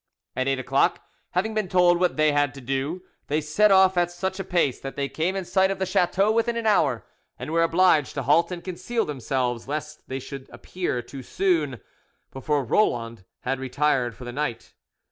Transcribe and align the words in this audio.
At 0.35 0.47
eight 0.47 0.57
o'clock, 0.57 1.03
having 1.33 1.53
been 1.53 1.67
told 1.67 1.99
what 1.99 2.17
they 2.17 2.31
had 2.31 2.55
to 2.55 2.59
do, 2.61 3.03
they 3.27 3.39
set 3.39 3.69
off 3.69 3.97
at 3.97 4.09
such 4.09 4.39
a 4.39 4.43
pace 4.43 4.79
that 4.79 4.95
they 4.95 5.07
came 5.07 5.35
in 5.35 5.45
sight 5.45 5.69
of 5.69 5.77
the 5.77 5.85
chateau 5.85 6.31
within 6.31 6.57
an 6.57 6.65
hour, 6.65 7.05
and 7.37 7.51
were 7.51 7.61
obliged 7.61 8.15
to 8.15 8.23
halt 8.23 8.51
and 8.51 8.63
conceal 8.63 9.05
themselves, 9.05 9.67
lest 9.67 10.09
they 10.09 10.17
should 10.17 10.49
appear 10.49 11.03
too 11.03 11.21
soon, 11.21 11.81
before 12.31 12.65
Roland 12.65 13.25
had 13.41 13.59
retired 13.59 14.15
for 14.15 14.25
the 14.25 14.33
night. 14.33 14.73